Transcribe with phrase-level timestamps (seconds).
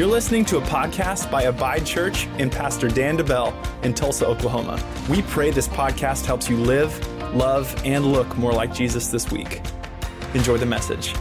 [0.00, 4.82] You're listening to a podcast by Abide Church and Pastor Dan DeBell in Tulsa, Oklahoma.
[5.10, 9.60] We pray this podcast helps you live, love, and look more like Jesus this week.
[10.32, 11.12] Enjoy the message.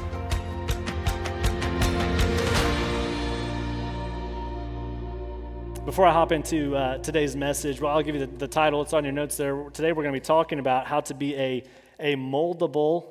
[5.84, 8.82] Before I hop into uh, today's message, well, I'll give you the, the title.
[8.82, 9.62] It's on your notes there.
[9.72, 11.66] Today, we're going to be talking about how to be a,
[12.00, 13.08] a moldable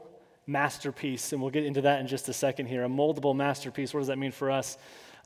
[0.46, 1.34] masterpiece.
[1.34, 2.84] And we'll get into that in just a second here.
[2.84, 3.92] A moldable masterpiece.
[3.92, 4.78] What does that mean for us?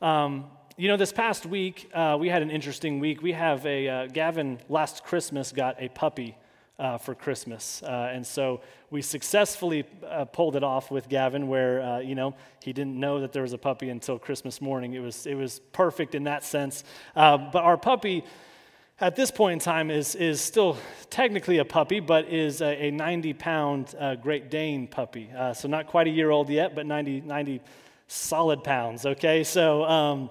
[0.03, 3.21] Um, you know, this past week, uh, we had an interesting week.
[3.21, 6.35] We have a, uh, Gavin last Christmas got a puppy
[6.77, 7.81] uh, for Christmas.
[7.81, 12.35] Uh, and so we successfully uh, pulled it off with Gavin, where, uh, you know,
[12.61, 14.93] he didn't know that there was a puppy until Christmas morning.
[14.93, 16.83] It was, it was perfect in that sense.
[17.15, 18.25] But our puppy,
[18.99, 20.75] at this point in time, is, is still
[21.11, 25.29] technically a puppy, but is a, a 90 pound Great Dane puppy.
[25.53, 27.61] so not quite a year old yet, but 90, 90
[28.13, 29.43] solid pounds, okay?
[29.43, 30.29] So, um,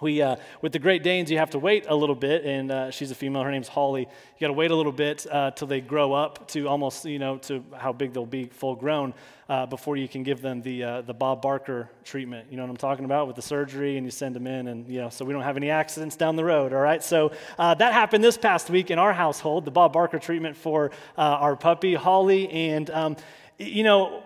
[0.00, 2.90] we, uh, with the Great Danes, you have to wait a little bit, and uh,
[2.90, 3.42] she's a female.
[3.42, 4.02] Her name's Holly.
[4.02, 7.18] You got to wait a little bit uh, till they grow up to almost, you
[7.18, 9.12] know, to how big they'll be full grown
[9.48, 12.46] uh, before you can give them the uh, the Bob Barker treatment.
[12.50, 14.88] You know what I'm talking about with the surgery, and you send them in, and
[14.88, 16.72] you know, so we don't have any accidents down the road.
[16.72, 17.02] All right.
[17.02, 19.64] So uh, that happened this past week in our household.
[19.64, 23.16] The Bob Barker treatment for our puppy Holly, and um,
[23.58, 24.22] you know,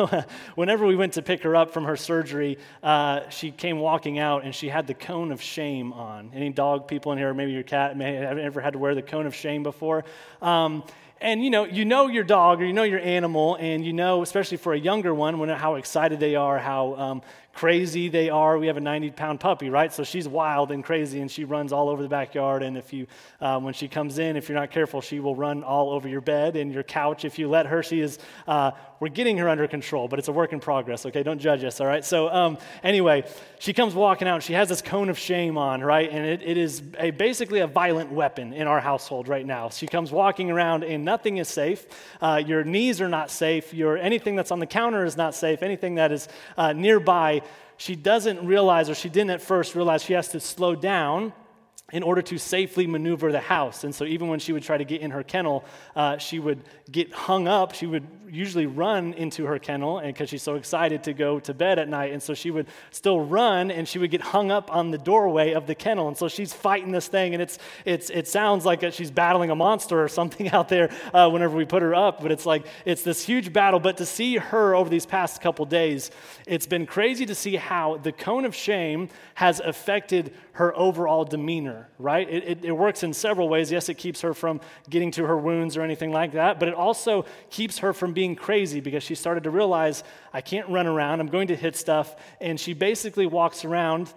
[0.54, 4.44] whenever we went to pick her up from her surgery, uh, she came walking out
[4.44, 6.30] and she had the cone of shame on.
[6.34, 9.02] Any dog people in here, maybe your cat, may have ever had to wear the
[9.02, 10.04] cone of shame before?
[10.40, 10.82] Um,
[11.20, 14.22] and you know, you know your dog or you know your animal, and you know,
[14.22, 18.58] especially for a younger one, when how excited they are, how um, crazy they are.
[18.58, 19.92] We have a 90 pound puppy, right?
[19.92, 22.62] So she's wild and crazy and she runs all over the backyard.
[22.62, 23.06] And if you,
[23.40, 26.20] uh, when she comes in, if you're not careful, she will run all over your
[26.20, 27.24] bed and your couch.
[27.24, 28.70] If you let her, she is, uh,
[29.00, 31.22] we're getting her under control, but it's a work in progress, okay?
[31.22, 32.04] Don't judge us, all right?
[32.04, 33.24] So um, anyway,
[33.58, 34.42] she comes walking out.
[34.42, 36.10] She has this cone of shame on, right?
[36.10, 39.70] And it, it is a, basically a violent weapon in our household right now.
[39.70, 41.86] She comes walking around and nothing is safe.
[42.20, 43.74] Uh, your knees are not safe.
[43.74, 45.62] Your, anything that's on the counter is not safe.
[45.62, 47.40] Anything that is uh, nearby
[47.80, 51.32] she doesn't realize, or she didn't at first realize, she has to slow down
[51.92, 53.84] in order to safely maneuver the house.
[53.84, 55.64] And so, even when she would try to get in her kennel,
[55.96, 57.74] uh, she would get hung up.
[57.74, 61.78] She would usually run into her kennel because she's so excited to go to bed
[61.78, 62.12] at night.
[62.12, 65.52] And so, she would still run and she would get hung up on the doorway
[65.52, 66.08] of the kennel.
[66.08, 69.56] And so, she's fighting this thing, and it's, it's, it sounds like she's battling a
[69.56, 72.22] monster or something out there uh, whenever we put her up.
[72.22, 73.80] But it's like, it's this huge battle.
[73.80, 76.10] But to see her over these past couple days,
[76.46, 81.88] it's been crazy to see how the cone of shame has affected her overall demeanor,
[81.98, 82.28] right?
[82.28, 83.70] It, it, it, works in several ways.
[83.70, 86.74] Yes, it keeps her from getting to her wounds or anything like that, but it
[86.74, 90.02] also keeps her from being crazy because she started to realize,
[90.32, 92.16] I can't run around, I'm going to hit stuff.
[92.40, 94.12] And she basically walks around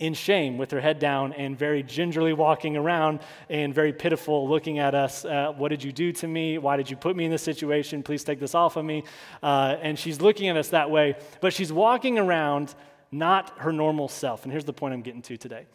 [0.00, 3.20] in shame with her head down and very gingerly walking around
[3.50, 5.26] and very pitiful looking at us.
[5.26, 6.56] Uh, what did you do to me?
[6.56, 8.02] Why did you put me in this situation?
[8.02, 9.04] Please take this off of me.
[9.42, 12.74] Uh, and she's looking at us that way, but she's walking around
[13.12, 14.44] not her normal self.
[14.44, 15.66] And here's the point I'm getting to today.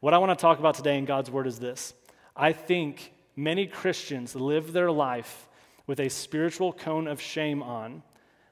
[0.00, 1.94] What I want to talk about today in God's Word is this
[2.36, 5.48] I think many Christians live their life
[5.86, 8.02] with a spiritual cone of shame on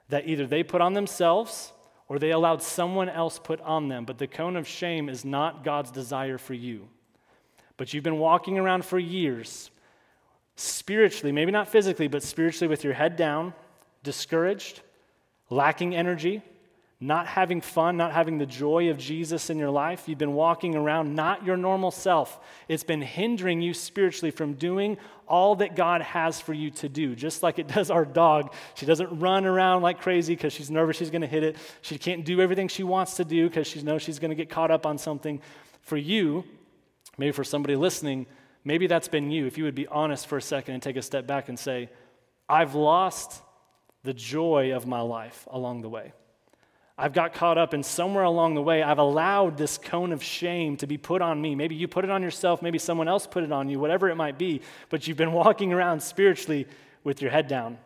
[0.08, 1.72] that either they put on themselves
[2.08, 4.04] or they allowed someone else put on them.
[4.04, 6.88] But the cone of shame is not God's desire for you.
[7.76, 9.70] But you've been walking around for years,
[10.56, 13.54] spiritually, maybe not physically, but spiritually, with your head down,
[14.02, 14.82] discouraged,
[15.48, 16.42] lacking energy,
[17.02, 20.08] not having fun, not having the joy of Jesus in your life.
[20.08, 22.38] You've been walking around not your normal self.
[22.68, 27.16] It's been hindering you spiritually from doing all that God has for you to do,
[27.16, 28.54] just like it does our dog.
[28.76, 31.56] She doesn't run around like crazy because she's nervous she's going to hit it.
[31.80, 34.48] She can't do everything she wants to do because she knows she's going to get
[34.48, 35.40] caught up on something.
[35.80, 36.44] For you,
[37.18, 38.26] maybe for somebody listening,
[38.62, 39.46] maybe that's been you.
[39.46, 41.90] If you would be honest for a second and take a step back and say,
[42.48, 43.42] I've lost
[44.04, 46.12] the joy of my life along the way.
[46.98, 50.76] I've got caught up and somewhere along the way, I've allowed this cone of shame
[50.78, 51.54] to be put on me.
[51.54, 54.16] Maybe you put it on yourself, maybe someone else put it on you, whatever it
[54.16, 54.60] might be,
[54.90, 56.66] but you've been walking around spiritually
[57.02, 57.78] with your head down,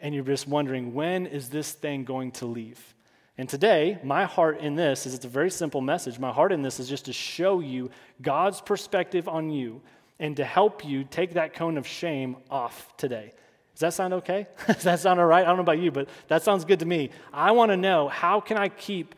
[0.00, 2.94] and you're just wondering, when is this thing going to leave?
[3.38, 6.18] And today, my heart in this is it's a very simple message.
[6.18, 7.90] My heart in this is just to show you
[8.22, 9.82] God's perspective on you
[10.18, 13.32] and to help you take that cone of shame off today.
[13.76, 14.46] Does that sound okay?
[14.66, 15.44] Does that sound all right?
[15.44, 17.10] I don't know about you, but that sounds good to me.
[17.30, 19.14] I want to know how can I keep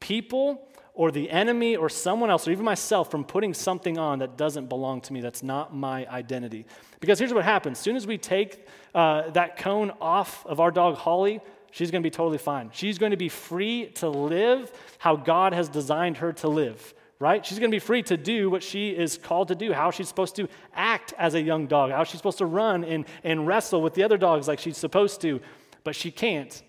[0.00, 4.36] people or the enemy or someone else or even myself from putting something on that
[4.36, 6.66] doesn't belong to me, that's not my identity.
[6.98, 7.78] Because here's what happens.
[7.78, 8.66] As soon as we take
[8.96, 11.38] uh, that cone off of our dog Holly,
[11.70, 12.70] she's going to be totally fine.
[12.72, 17.44] She's going to be free to live how God has designed her to live right?
[17.44, 20.08] She's going to be free to do what she is called to do, how she's
[20.08, 23.82] supposed to act as a young dog, how she's supposed to run and, and wrestle
[23.82, 25.40] with the other dogs like she's supposed to,
[25.84, 26.62] but she can't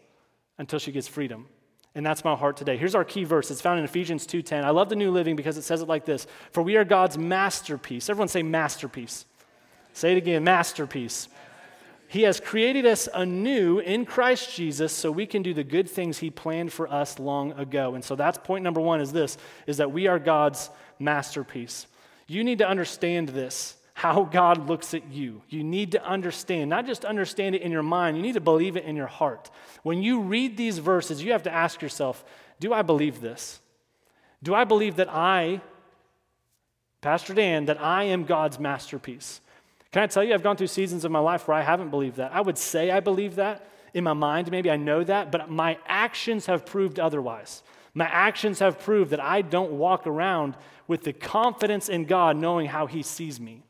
[0.57, 1.47] until she gets freedom.
[1.95, 2.77] And that's my heart today.
[2.77, 3.49] Here's our key verse.
[3.49, 4.63] It's found in Ephesians 2:10.
[4.63, 7.17] I love the New Living because it says it like this: "For we are God's
[7.17, 9.25] masterpiece." Everyone say masterpiece.
[9.93, 11.27] Say it again, masterpiece.
[12.11, 16.17] He has created us anew in Christ Jesus so we can do the good things
[16.17, 17.95] he planned for us long ago.
[17.95, 20.69] And so that's point number 1 is this is that we are God's
[20.99, 21.87] masterpiece.
[22.27, 25.41] You need to understand this how God looks at you.
[25.47, 28.75] You need to understand, not just understand it in your mind, you need to believe
[28.75, 29.49] it in your heart.
[29.83, 32.25] When you read these verses, you have to ask yourself,
[32.59, 33.61] do I believe this?
[34.43, 35.61] Do I believe that I,
[36.99, 39.39] Pastor Dan, that I am God's masterpiece?
[39.91, 42.17] Can I tell you, I've gone through seasons of my life where I haven't believed
[42.17, 42.31] that.
[42.33, 45.77] I would say I believe that in my mind, maybe I know that, but my
[45.85, 47.61] actions have proved otherwise.
[47.93, 50.55] My actions have proved that I don't walk around
[50.87, 53.63] with the confidence in God knowing how He sees me.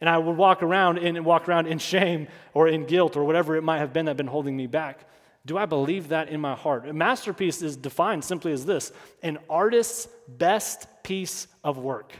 [0.00, 3.56] And I would walk around and walk around in shame or in guilt or whatever
[3.56, 5.06] it might have been that been holding me back.
[5.44, 6.88] Do I believe that in my heart?
[6.88, 8.90] A masterpiece is defined simply as this
[9.22, 12.12] an artist's best piece of work.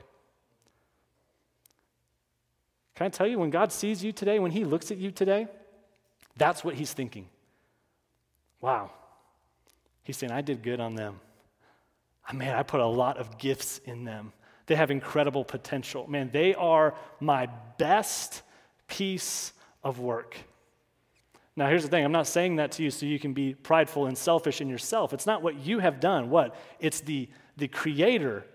[3.02, 5.48] Can I tell you, when God sees you today, when He looks at you today,
[6.36, 7.26] that's what He's thinking.
[8.60, 8.92] Wow.
[10.04, 11.18] He's saying, I did good on them.
[12.28, 14.32] Ah, man, I put a lot of gifts in them.
[14.66, 16.08] They have incredible potential.
[16.08, 18.42] Man, they are my best
[18.86, 19.52] piece
[19.82, 20.36] of work.
[21.56, 24.06] Now, here's the thing I'm not saying that to you so you can be prideful
[24.06, 25.12] and selfish in yourself.
[25.12, 26.30] It's not what you have done.
[26.30, 26.54] What?
[26.78, 28.46] It's the, the creator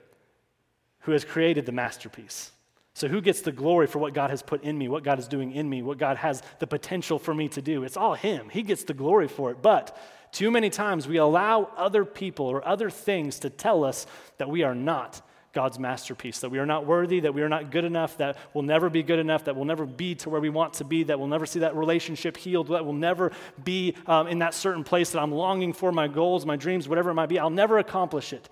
[1.02, 2.54] who has created the masterpiece.
[2.98, 5.28] So, who gets the glory for what God has put in me, what God is
[5.28, 7.84] doing in me, what God has the potential for me to do?
[7.84, 8.50] It's all Him.
[8.50, 9.62] He gets the glory for it.
[9.62, 9.96] But
[10.32, 14.08] too many times we allow other people or other things to tell us
[14.40, 15.22] that we are not
[15.54, 18.64] God's masterpiece, that we are not worthy, that we are not good enough, that we'll
[18.64, 21.20] never be good enough, that we'll never be to where we want to be, that
[21.20, 23.32] we'll never see that relationship healed, that we'll never
[23.64, 27.12] be um, in that certain place that I'm longing for, my goals, my dreams, whatever
[27.12, 27.38] it might be.
[27.38, 28.50] I'll never accomplish it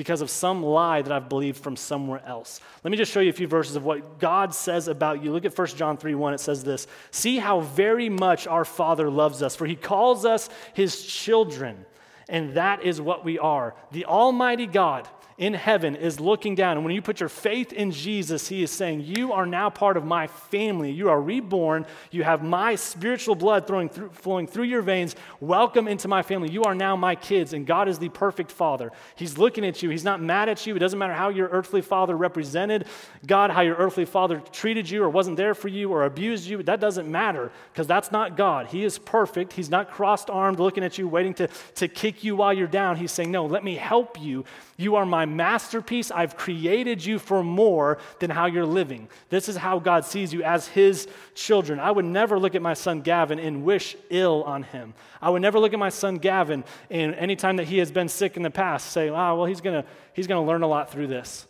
[0.00, 2.58] because of some lie that I've believed from somewhere else.
[2.82, 5.30] Let me just show you a few verses of what God says about you.
[5.30, 6.32] Look at 1 John 3 1.
[6.32, 10.48] It says this See how very much our Father loves us, for he calls us
[10.72, 11.84] his children,
[12.30, 13.74] and that is what we are.
[13.92, 15.06] The Almighty God
[15.40, 16.76] in heaven is looking down.
[16.76, 19.96] And when you put your faith in Jesus, He is saying, You are now part
[19.96, 20.92] of my family.
[20.92, 21.86] You are reborn.
[22.10, 25.16] You have my spiritual blood through, flowing through your veins.
[25.40, 26.50] Welcome into my family.
[26.50, 28.92] You are now my kids, and God is the perfect Father.
[29.16, 29.88] He's looking at you.
[29.88, 30.76] He's not mad at you.
[30.76, 32.86] It doesn't matter how your earthly father represented
[33.26, 36.62] God, how your earthly father treated you or wasn't there for you or abused you.
[36.62, 38.66] That doesn't matter because that's not God.
[38.66, 39.54] He is perfect.
[39.54, 42.96] He's not crossed armed looking at you, waiting to, to kick you while you're down.
[42.96, 44.44] He's saying, No, let me help you.
[44.80, 46.10] You are my masterpiece.
[46.10, 49.10] I've created you for more than how you're living.
[49.28, 51.78] This is how God sees you as his children.
[51.78, 54.94] I would never look at my son Gavin and wish ill on him.
[55.20, 58.38] I would never look at my son Gavin and anytime that he has been sick
[58.38, 61.08] in the past say, oh, well, he's going to he's gonna learn a lot through
[61.08, 61.46] this.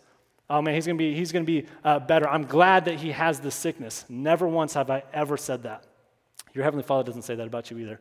[0.49, 2.29] Oh man, he's gonna be, he's gonna be uh, better.
[2.29, 4.05] I'm glad that he has this sickness.
[4.09, 5.85] Never once have I ever said that.
[6.53, 8.00] Your Heavenly Father doesn't say that about you either.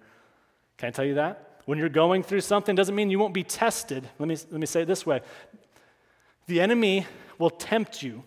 [0.78, 1.59] Can I tell you that?
[1.66, 4.10] When you're going through something, doesn't mean you won't be tested.
[4.18, 5.22] Let me, let me say it this way
[6.48, 7.06] the enemy
[7.38, 8.24] will tempt you,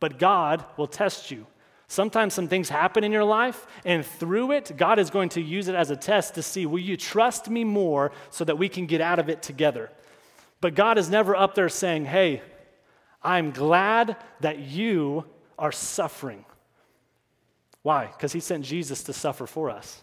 [0.00, 1.46] but God will test you.
[1.90, 5.68] Sometimes some things happen in your life, and through it, God is going to use
[5.68, 8.84] it as a test to see will you trust me more so that we can
[8.86, 9.90] get out of it together?
[10.60, 12.42] But God is never up there saying, hey,
[13.22, 15.24] I'm glad that you
[15.58, 16.44] are suffering.
[17.82, 18.06] Why?
[18.06, 20.02] Because He sent Jesus to suffer for us.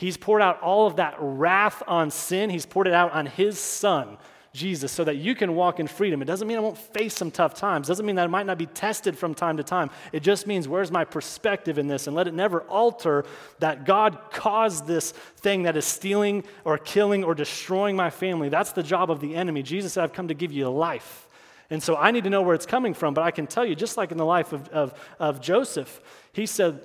[0.00, 3.58] He's poured out all of that wrath on sin, He's poured it out on His
[3.58, 4.16] Son,
[4.54, 6.22] Jesus, so that you can walk in freedom.
[6.22, 7.86] It doesn't mean I won't face some tough times.
[7.86, 9.90] It doesn't mean that I might not be tested from time to time.
[10.10, 12.06] It just means where's my perspective in this?
[12.06, 13.26] And let it never alter
[13.58, 18.48] that God caused this thing that is stealing or killing or destroying my family.
[18.48, 19.62] That's the job of the enemy.
[19.62, 21.28] Jesus said, I've come to give you life.
[21.68, 23.74] And so I need to know where it's coming from, but I can tell you,
[23.74, 26.00] just like in the life of, of, of Joseph,
[26.32, 26.80] he said,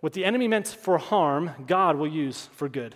[0.00, 2.94] what the enemy meant for harm, God will use for good.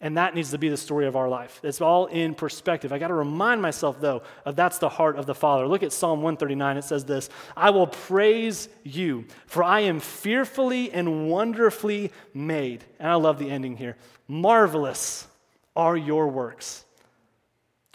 [0.00, 1.60] And that needs to be the story of our life.
[1.62, 2.92] It's all in perspective.
[2.92, 5.68] I got to remind myself, though, of that's the heart of the Father.
[5.68, 6.76] Look at Psalm 139.
[6.76, 12.82] It says this I will praise you, for I am fearfully and wonderfully made.
[12.98, 13.96] And I love the ending here.
[14.26, 15.28] Marvelous
[15.76, 16.84] are your works.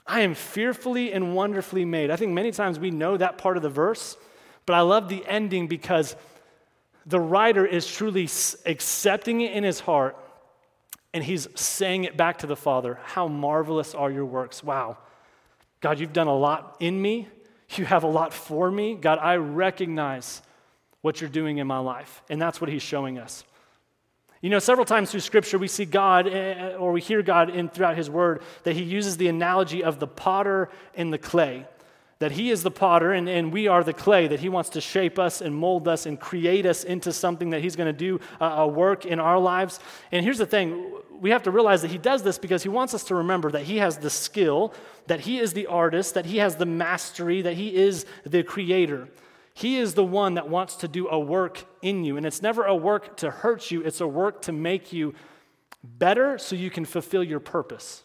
[0.05, 2.09] I am fearfully and wonderfully made.
[2.09, 4.15] I think many times we know that part of the verse,
[4.65, 6.15] but I love the ending because
[7.07, 8.29] the writer is truly
[8.65, 10.17] accepting it in his heart
[11.13, 14.63] and he's saying it back to the Father How marvelous are your works!
[14.63, 14.97] Wow.
[15.79, 17.27] God, you've done a lot in me.
[17.75, 18.95] You have a lot for me.
[18.95, 20.41] God, I recognize
[21.01, 22.23] what you're doing in my life.
[22.29, 23.43] And that's what he's showing us.
[24.41, 27.49] You know, several times through Scripture, we see God, eh, eh, or we hear God
[27.49, 31.65] in, throughout His Word, that He uses the analogy of the potter and the clay.
[32.19, 34.81] That He is the potter and, and we are the clay, that He wants to
[34.81, 38.19] shape us and mold us and create us into something that He's going to do
[38.41, 39.79] uh, a work in our lives.
[40.11, 42.93] And here's the thing we have to realize that He does this because He wants
[42.93, 44.73] us to remember that He has the skill,
[45.07, 49.07] that He is the artist, that He has the mastery, that He is the creator.
[49.53, 52.15] He is the one that wants to do a work in you.
[52.15, 55.15] And it's never a work to hurt you, it's a work to make you
[55.83, 58.03] better so you can fulfill your purpose.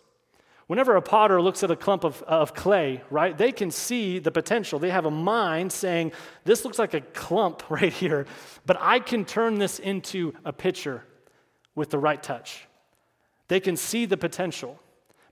[0.72, 4.30] Whenever a potter looks at a clump of, of clay, right, they can see the
[4.30, 4.78] potential.
[4.78, 6.12] They have a mind saying,
[6.44, 8.24] This looks like a clump right here,
[8.64, 11.04] but I can turn this into a pitcher
[11.74, 12.66] with the right touch.
[13.48, 14.80] They can see the potential.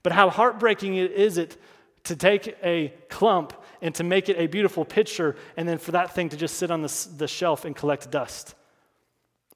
[0.03, 1.57] But how heartbreaking is it
[2.03, 6.13] to take a clump and to make it a beautiful pitcher, and then for that
[6.13, 8.53] thing to just sit on the, the shelf and collect dust.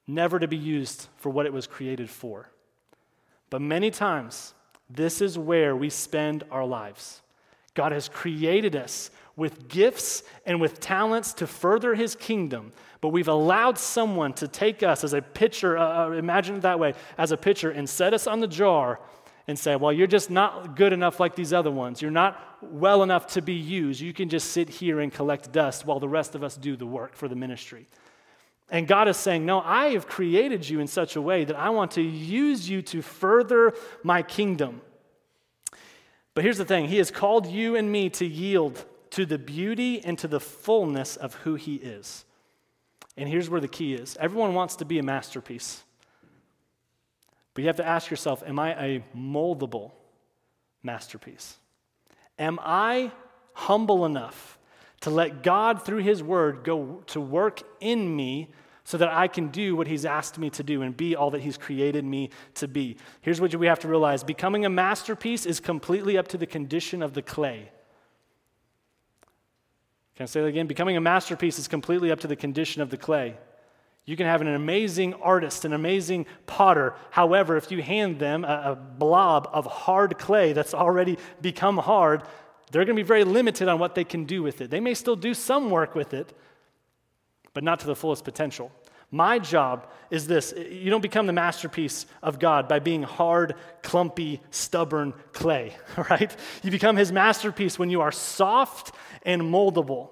[0.07, 2.49] Never to be used for what it was created for.
[3.51, 4.55] But many times,
[4.89, 7.21] this is where we spend our lives.
[7.73, 13.27] God has created us with gifts and with talents to further his kingdom, but we've
[13.27, 17.31] allowed someone to take us as a pitcher, uh, uh imagine it that way, as
[17.31, 18.99] a pitcher, and set us on the jar
[19.47, 22.01] and say, well, you're just not good enough like these other ones.
[22.01, 24.01] You're not well enough to be used.
[24.01, 26.85] You can just sit here and collect dust while the rest of us do the
[26.85, 27.85] work for the ministry.
[28.69, 31.69] And God is saying, No, I have created you in such a way that I
[31.69, 34.81] want to use you to further my kingdom.
[36.33, 40.03] But here's the thing He has called you and me to yield to the beauty
[40.03, 42.25] and to the fullness of who He is.
[43.17, 45.83] And here's where the key is everyone wants to be a masterpiece.
[47.53, 49.91] But you have to ask yourself Am I a moldable
[50.83, 51.57] masterpiece?
[52.37, 53.11] Am I
[53.53, 54.57] humble enough
[55.05, 58.49] to let God, through His Word, go to work in me
[58.85, 61.41] so that I can do what He's asked me to do and be all that
[61.41, 62.97] He's created me to be?
[63.21, 67.03] Here's what we have to realize becoming a masterpiece is completely up to the condition
[67.03, 67.69] of the clay.
[70.15, 70.65] Can I say that again?
[70.65, 73.37] Becoming a masterpiece is completely up to the condition of the clay.
[74.05, 76.95] You can have an amazing artist, an amazing potter.
[77.11, 82.23] However, if you hand them a, a blob of hard clay that's already become hard,
[82.71, 84.69] they're going to be very limited on what they can do with it.
[84.69, 86.33] They may still do some work with it,
[87.53, 88.71] but not to the fullest potential.
[89.11, 94.41] My job is this you don't become the masterpiece of God by being hard, clumpy,
[94.51, 95.75] stubborn clay,
[96.09, 96.35] right?
[96.63, 98.93] You become his masterpiece when you are soft
[99.23, 100.09] and moldable.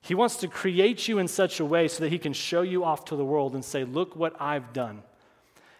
[0.00, 2.84] He wants to create you in such a way so that he can show you
[2.84, 5.02] off to the world and say, Look what I've done.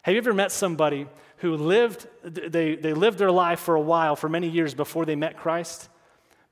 [0.09, 4.17] Have you ever met somebody who lived, they, they lived their life for a while,
[4.17, 5.91] for many years before they met Christ?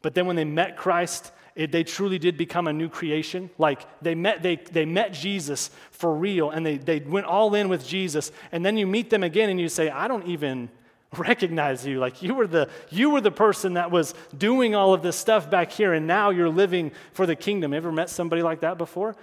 [0.03, 3.49] But then when they met Christ, it, they truly did become a new creation.
[3.57, 7.71] Like they met, they, they met Jesus for real and they, they went all in
[7.71, 8.31] with Jesus.
[8.53, 10.69] And then you meet them again and you say, I don't even,
[11.17, 15.03] recognize you like you were the you were the person that was doing all of
[15.03, 18.61] this stuff back here and now you're living for the kingdom ever met somebody like
[18.61, 19.15] that before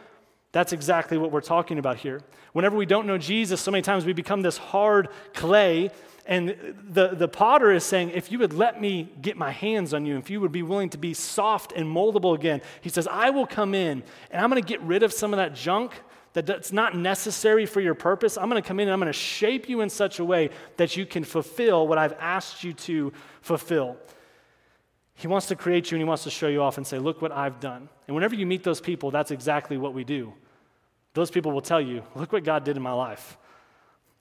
[0.54, 2.22] that's exactly what we're talking about here
[2.54, 5.92] whenever we don't know jesus so many times we become this hard clay
[6.26, 6.56] and
[6.90, 10.18] the, the potter is saying if you would let me get my hands on you
[10.18, 13.46] if you would be willing to be soft and moldable again he says i will
[13.46, 15.92] come in and i'm going to get rid of some of that junk
[16.34, 19.18] that's not necessary for your purpose, I'm going to come in and I'm going to
[19.18, 23.14] shape you in such a way that you can fulfill what I've asked you to
[23.42, 23.98] fulfill.
[25.16, 27.22] He wants to create you and he wants to show you off and say, Look
[27.22, 27.88] what I've done.
[28.08, 30.34] And whenever you meet those people, that's exactly what we do.
[31.14, 33.38] Those people will tell you, Look what God did in my life.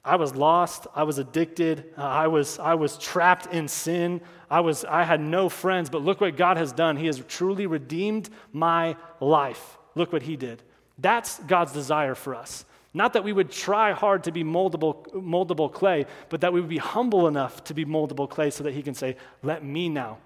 [0.04, 0.86] I was lost.
[0.94, 1.94] I was addicted.
[1.96, 4.20] Uh, I, was, I was trapped in sin.
[4.50, 6.96] I, was, I had no friends, but look what God has done.
[6.96, 9.78] He has truly redeemed my life.
[9.94, 10.62] Look what He did.
[10.98, 12.64] That's God's desire for us.
[12.94, 16.68] Not that we would try hard to be moldable, moldable clay, but that we would
[16.68, 20.18] be humble enough to be moldable clay so that He can say, Let me now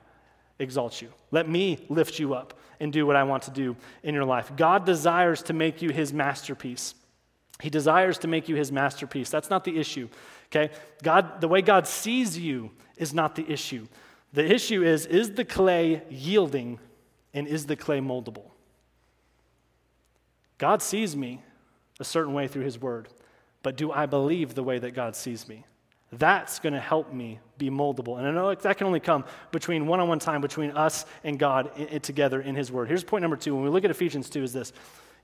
[0.59, 1.09] exalt you.
[1.31, 4.53] Let me lift you up and do what I want to do in your life.
[4.57, 6.95] God desires to make you His masterpiece.
[7.61, 9.31] He desires to make you His masterpiece.
[9.31, 10.09] That's not the issue.
[10.51, 10.73] Okay?
[11.03, 13.87] God, the way God sees you is not the issue.
[14.33, 16.79] The issue is is the clay yielding
[17.33, 18.51] and is the clay moldable?
[20.59, 21.43] God sees me
[22.01, 23.09] a certain way through His Word,
[23.63, 25.65] but do I believe the way that God sees me?
[26.13, 28.19] That's going to help me be moldable.
[28.19, 31.39] And I know that can only come between one on one time between us and
[31.39, 31.71] God
[32.03, 32.89] together in His Word.
[32.89, 33.55] Here's point number two.
[33.55, 34.73] When we look at Ephesians 2, is this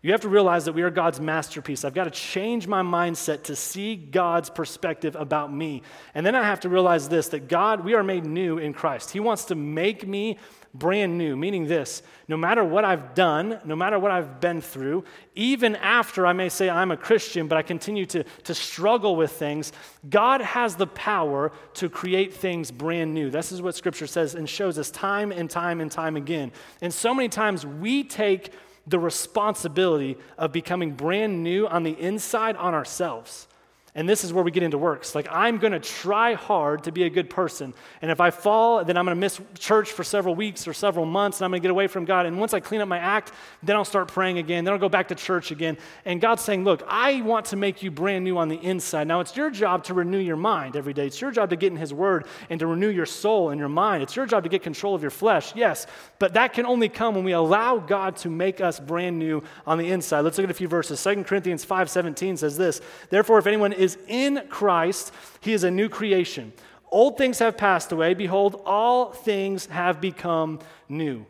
[0.03, 1.85] You have to realize that we are God's masterpiece.
[1.85, 5.83] I've got to change my mindset to see God's perspective about me.
[6.15, 9.13] And then I have to realize this that God, we are made new in Christ.
[9.13, 10.39] He wants to make me
[10.75, 15.05] brand new, meaning this no matter what I've done, no matter what I've been through,
[15.35, 19.33] even after I may say I'm a Christian, but I continue to, to struggle with
[19.33, 19.73] things,
[20.09, 23.29] God has the power to create things brand new.
[23.29, 26.53] This is what Scripture says and shows us time and time and time again.
[26.81, 28.53] And so many times we take
[28.87, 33.47] the responsibility of becoming brand new on the inside on ourselves.
[33.95, 35.15] And this is where we get into works.
[35.15, 37.75] Like, I'm going to try hard to be a good person.
[38.01, 41.05] And if I fall, then I'm going to miss church for several weeks or several
[41.05, 42.25] months, and I'm going to get away from God.
[42.25, 43.33] And once I clean up my act,
[43.63, 44.65] then I'll start praying again.
[44.65, 45.77] Then I'll go back to church again.
[46.07, 49.07] And God's saying, Look, I want to make you brand new on the inside.
[49.07, 51.07] Now, it's your job to renew your mind every day.
[51.07, 53.69] It's your job to get in His Word and to renew your soul and your
[53.69, 54.03] mind.
[54.03, 55.87] It's your job to get control of your flesh, yes.
[56.19, 59.77] But that can only come when we allow God to make us brand new on
[59.77, 60.21] the inside.
[60.21, 61.03] Let's look at a few verses.
[61.03, 62.81] 2 Corinthians 5 17 says this
[63.11, 66.53] Therefore, if anyone is in Christ, he is a new creation.
[66.91, 68.15] Old things have passed away.
[68.15, 71.27] Behold, all things have become new.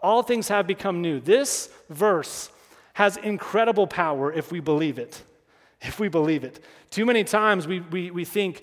[0.00, 1.20] All things have become new.
[1.20, 2.50] This verse
[2.94, 5.22] has incredible power if we believe it.
[5.80, 6.62] If we believe it.
[6.90, 8.62] Too many times we, we, we think,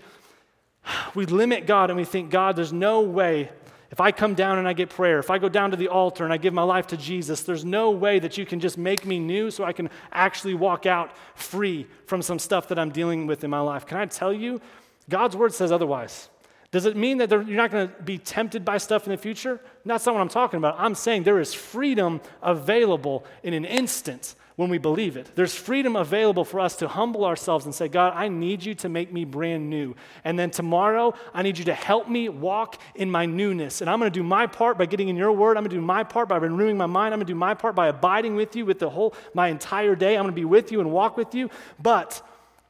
[1.15, 3.49] we limit God and we think, God, there's no way
[3.91, 6.23] if I come down and I get prayer, if I go down to the altar
[6.23, 9.05] and I give my life to Jesus, there's no way that you can just make
[9.05, 13.25] me new so I can actually walk out free from some stuff that I'm dealing
[13.25, 13.87] with in my life.
[13.87, 14.61] Can I tell you?
[15.09, 16.29] God's word says otherwise.
[16.71, 19.59] Does it mean that you're not going to be tempted by stuff in the future?
[19.85, 20.75] That's not what I'm talking about.
[20.77, 25.31] I'm saying there is freedom available in an instant when we believe it.
[25.35, 28.89] There's freedom available for us to humble ourselves and say, God, I need you to
[28.89, 29.95] make me brand new.
[30.25, 33.79] And then tomorrow, I need you to help me walk in my newness.
[33.79, 35.55] And I'm going to do my part by getting in your word.
[35.55, 37.13] I'm going to do my part by renewing my mind.
[37.13, 39.95] I'm going to do my part by abiding with you with the whole, my entire
[39.95, 40.17] day.
[40.17, 41.49] I'm going to be with you and walk with you.
[41.81, 42.21] But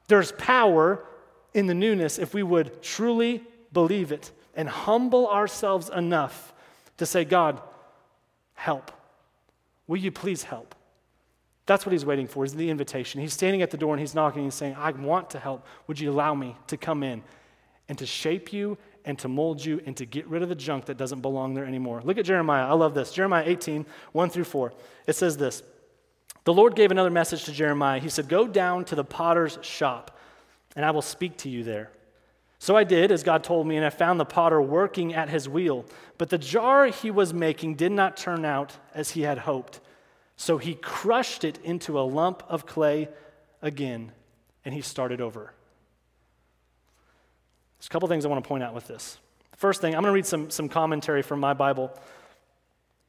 [0.09, 1.03] there's power
[1.55, 3.43] in the newness if we would truly
[3.73, 6.53] believe it and humble ourselves enough
[6.97, 7.59] to say, God,
[8.53, 8.91] help.
[9.87, 10.75] Will you please help?
[11.69, 13.21] That's what he's waiting for, is the invitation.
[13.21, 15.67] He's standing at the door and he's knocking and he's saying, I want to help.
[15.85, 17.21] Would you allow me to come in
[17.87, 20.85] and to shape you and to mold you and to get rid of the junk
[20.85, 22.01] that doesn't belong there anymore?
[22.03, 22.67] Look at Jeremiah.
[22.67, 23.11] I love this.
[23.11, 24.73] Jeremiah 18, 1 through 4.
[25.05, 25.61] It says this
[26.43, 27.99] The Lord gave another message to Jeremiah.
[27.99, 30.17] He said, Go down to the potter's shop,
[30.75, 31.91] and I will speak to you there.
[32.57, 35.47] So I did, as God told me, and I found the potter working at his
[35.47, 35.85] wheel.
[36.17, 39.81] But the jar he was making did not turn out as he had hoped.
[40.39, 43.09] So he crushed it into a lump of clay
[43.61, 44.13] again,
[44.63, 45.51] and he started over.
[47.77, 49.17] There's a couple things I want to point out with this.
[49.57, 51.91] First thing, I'm going to read some, some commentary from my Bible.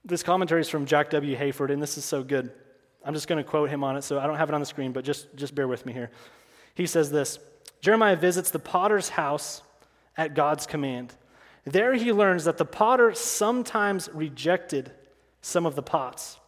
[0.04, 1.36] This commentary is from Jack W.
[1.36, 2.50] Hayford, and this is so good.
[3.04, 4.66] I'm just going to quote him on it, so I don't have it on the
[4.66, 6.10] screen, but just, just bear with me here.
[6.74, 7.38] He says this
[7.80, 9.62] Jeremiah visits the potter's house
[10.16, 11.14] at God's command.
[11.62, 14.90] There he learns that the potter sometimes rejected
[15.42, 16.39] some of the pots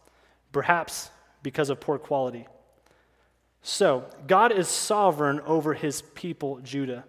[0.53, 1.09] perhaps
[1.41, 2.47] because of poor quality.
[3.61, 7.05] So, God is sovereign over his people, Judah.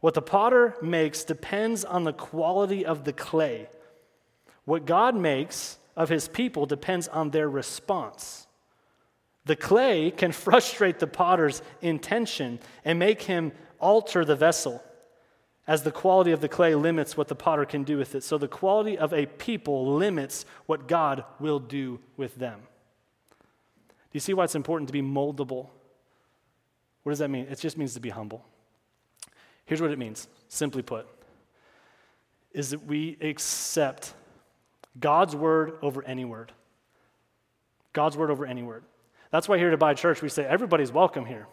[0.00, 3.68] What the potter makes depends on the quality of the clay.
[4.64, 8.46] What God makes of his people depends on their response.
[9.44, 14.82] The clay can frustrate the potter's intention and make him alter the vessel,
[15.66, 18.24] as the quality of the clay limits what the potter can do with it.
[18.24, 22.60] So the quality of a people limits what God will do with them.
[23.30, 25.68] Do you see why it's important to be moldable?
[27.02, 27.46] What does that mean?
[27.48, 28.44] It just means to be humble.
[29.64, 31.06] Here's what it means, simply put,
[32.52, 34.14] is that we accept
[34.98, 36.52] God's word over any word.
[37.92, 38.84] God's word over any word.
[39.30, 41.46] That's why here at Abide Church we say everybody's welcome here.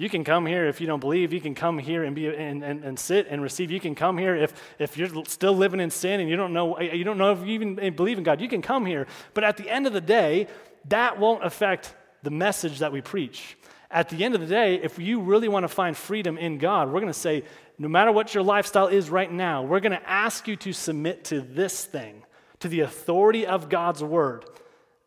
[0.00, 1.32] You can come here if you don't believe.
[1.32, 3.72] You can come here and be and, and, and sit and receive.
[3.72, 6.78] You can come here if, if you're still living in sin and you don't know
[6.80, 8.40] you don't know if you even eh, believe in God.
[8.40, 9.08] You can come here.
[9.34, 10.46] But at the end of the day,
[10.86, 13.58] that won't affect the message that we preach.
[13.90, 16.88] At the end of the day, if you really want to find freedom in God,
[16.88, 17.42] we're going to say,
[17.76, 21.24] no matter what your lifestyle is right now, we're going to ask you to submit
[21.24, 22.22] to this thing,
[22.60, 24.44] to the authority of God's word.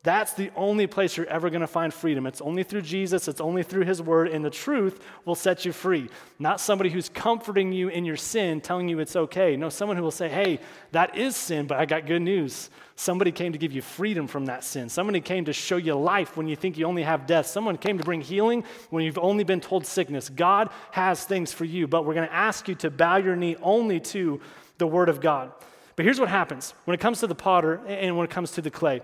[0.03, 2.25] That's the only place you're ever going to find freedom.
[2.25, 5.71] It's only through Jesus, it's only through His Word, and the truth will set you
[5.71, 6.09] free.
[6.39, 9.55] Not somebody who's comforting you in your sin, telling you it's okay.
[9.55, 10.59] No, someone who will say, hey,
[10.91, 12.71] that is sin, but I got good news.
[12.95, 14.89] Somebody came to give you freedom from that sin.
[14.89, 17.45] Somebody came to show you life when you think you only have death.
[17.45, 20.29] Someone came to bring healing when you've only been told sickness.
[20.29, 23.55] God has things for you, but we're going to ask you to bow your knee
[23.61, 24.41] only to
[24.79, 25.51] the Word of God.
[25.95, 28.63] But here's what happens when it comes to the potter and when it comes to
[28.63, 29.01] the clay.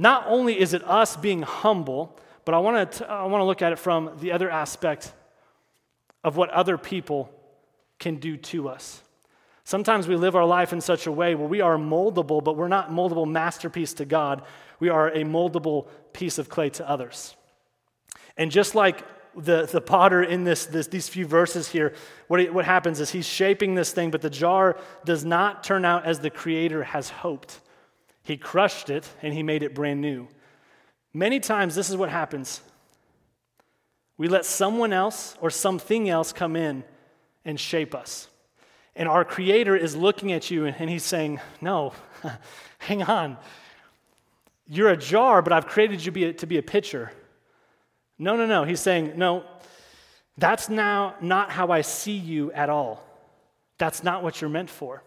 [0.00, 3.60] Not only is it us being humble, but I want to I want to look
[3.60, 5.12] at it from the other aspect
[6.24, 7.30] of what other people
[7.98, 9.02] can do to us.
[9.64, 12.66] Sometimes we live our life in such a way where we are moldable, but we're
[12.66, 14.42] not moldable masterpiece to God.
[14.80, 17.36] We are a moldable piece of clay to others.
[18.38, 19.04] And just like
[19.36, 21.92] the, the potter in this, this, these few verses here,
[22.26, 26.06] what, what happens is he's shaping this thing, but the jar does not turn out
[26.06, 27.60] as the creator has hoped.
[28.22, 30.28] He crushed it and he made it brand new.
[31.12, 32.60] Many times, this is what happens.
[34.16, 36.84] We let someone else or something else come in
[37.44, 38.28] and shape us.
[38.94, 41.94] And our Creator is looking at you and He's saying, No,
[42.78, 43.38] hang on.
[44.68, 47.10] You're a jar, but I've created you to be a pitcher.
[48.18, 48.64] No, no, no.
[48.64, 49.44] He's saying, No,
[50.36, 53.02] that's now not how I see you at all.
[53.78, 55.02] That's not what you're meant for.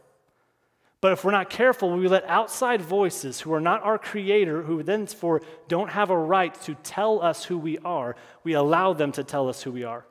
[1.04, 4.82] But if we're not careful, we let outside voices who are not our creator, who
[4.84, 9.24] therefore don't have a right to tell us who we are, we allow them to
[9.26, 10.06] tell us who we are.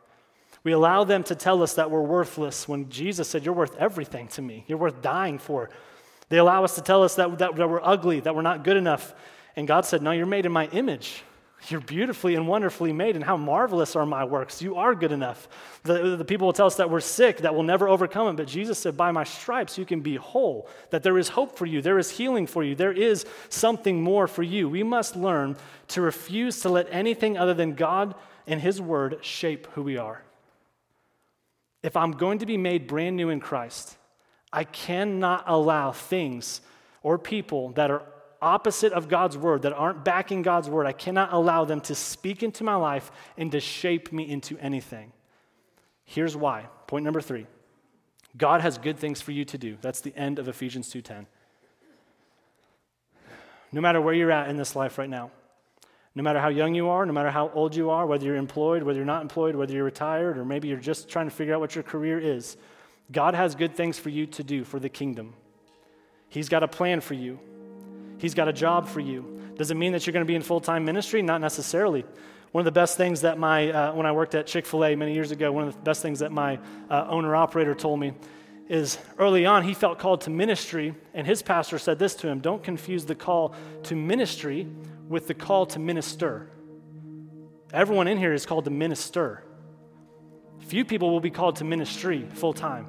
[0.64, 4.28] We allow them to tell us that we're worthless when Jesus said, You're worth everything
[4.28, 4.66] to me.
[4.66, 5.70] You're worth dying for.
[6.28, 8.76] They allow us to tell us that, that, that we're ugly, that we're not good
[8.76, 9.14] enough.
[9.57, 11.22] And God said, No, you're made in my image.
[11.68, 14.61] You're beautifully and wonderfully made, and how marvelous are my works.
[14.61, 15.48] You are good enough.
[15.85, 18.48] The, the people will tell us that we're sick, that we'll never overcome it, but
[18.48, 21.81] Jesus said, By my stripes, you can be whole, that there is hope for you,
[21.81, 24.68] there is healing for you, there is something more for you.
[24.68, 25.57] We must learn
[25.88, 30.22] to refuse to let anything other than God and His Word shape who we are.
[31.83, 33.96] If I'm going to be made brand new in Christ,
[34.53, 36.61] I cannot allow things
[37.03, 38.03] or people that are
[38.42, 42.42] opposite of God's word, that aren't backing God's word, I cannot allow them to speak
[42.42, 45.12] into my life and to shape me into anything.
[46.05, 46.66] Here's why.
[46.87, 47.46] Point number three
[48.37, 49.78] God has good things for you to do.
[49.81, 51.26] That's the end of Ephesians 2:10.
[53.72, 55.31] No matter where you're at in this life right now,
[56.14, 58.83] no matter how young you are, no matter how old you are, whether you're employed,
[58.83, 61.61] whether you're not employed, whether you're retired, or maybe you're just trying to figure out
[61.61, 62.59] what your career is,
[63.11, 65.35] God has good things for you to do for the kingdom.
[66.28, 67.38] He's got a plan for you.
[68.22, 69.40] He's got a job for you.
[69.56, 71.22] Does it mean that you're going to be in full time ministry?
[71.22, 72.04] Not necessarily.
[72.52, 74.94] One of the best things that my, uh, when I worked at Chick fil A
[74.94, 78.12] many years ago, one of the best things that my uh, owner operator told me
[78.68, 82.38] is early on he felt called to ministry, and his pastor said this to him
[82.38, 84.68] Don't confuse the call to ministry
[85.08, 86.48] with the call to minister.
[87.72, 89.42] Everyone in here is called to minister.
[90.61, 92.87] Few people will be called to ministry full time,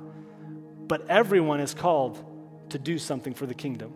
[0.88, 2.24] but everyone is called
[2.70, 3.96] to do something for the kingdom.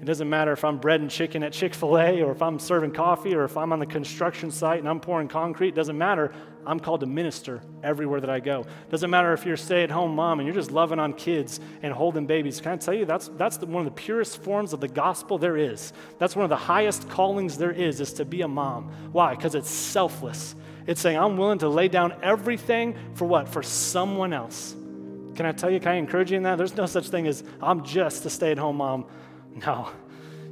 [0.00, 2.58] It doesn't matter if I'm bread and chicken at Chick fil A or if I'm
[2.58, 5.68] serving coffee or if I'm on the construction site and I'm pouring concrete.
[5.68, 6.32] It doesn't matter.
[6.66, 8.60] I'm called to minister everywhere that I go.
[8.60, 11.14] It doesn't matter if you're a stay at home mom and you're just loving on
[11.14, 12.60] kids and holding babies.
[12.60, 15.38] Can I tell you, that's, that's the, one of the purest forms of the gospel
[15.38, 15.92] there is.
[16.18, 18.90] That's one of the highest callings there is, is to be a mom.
[19.12, 19.34] Why?
[19.34, 20.56] Because it's selfless.
[20.86, 23.48] It's saying, I'm willing to lay down everything for what?
[23.48, 24.74] For someone else.
[25.36, 26.56] Can I tell you, can I encourage you in that?
[26.56, 29.06] There's no such thing as I'm just a stay at home mom.
[29.64, 29.88] No,